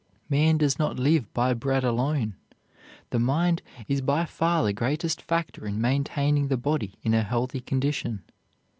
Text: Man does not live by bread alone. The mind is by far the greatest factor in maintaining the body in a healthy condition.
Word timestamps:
Man 0.29 0.57
does 0.57 0.79
not 0.79 0.97
live 0.97 1.31
by 1.31 1.53
bread 1.53 1.83
alone. 1.83 2.35
The 3.11 3.19
mind 3.19 3.61
is 3.87 4.01
by 4.01 4.25
far 4.25 4.63
the 4.63 4.73
greatest 4.73 5.21
factor 5.21 5.67
in 5.67 5.79
maintaining 5.79 6.47
the 6.47 6.57
body 6.57 6.97
in 7.03 7.13
a 7.13 7.21
healthy 7.21 7.59
condition. 7.59 8.23